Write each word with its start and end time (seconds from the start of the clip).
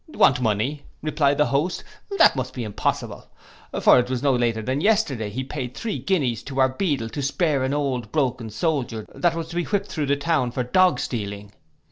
'Want 0.07 0.41
money!' 0.41 0.81
replied 1.03 1.37
the 1.37 1.45
host, 1.45 1.83
'that 2.17 2.35
must 2.35 2.55
be 2.55 2.63
impossible; 2.63 3.29
for 3.81 3.99
it 3.99 4.09
was 4.09 4.23
no 4.23 4.33
later 4.33 4.63
than 4.63 4.81
yesterday 4.81 5.29
he 5.29 5.43
paid 5.43 5.75
three 5.75 5.99
guineas 5.99 6.41
to 6.41 6.59
our 6.59 6.69
beadle 6.69 7.07
to 7.09 7.21
spare 7.21 7.61
an 7.63 7.71
old 7.71 8.11
broken 8.11 8.49
soldier 8.49 9.05
that 9.13 9.35
was 9.35 9.49
to 9.49 9.55
be 9.55 9.63
whipped 9.63 9.89
through 9.89 10.07
the 10.07 10.15
town 10.15 10.49
for 10.49 10.63
dog 10.63 10.99
stealing. 10.99 11.51